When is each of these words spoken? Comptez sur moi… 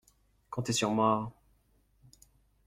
Comptez 0.49 0.73
sur 0.73 0.89
moi… 0.89 1.31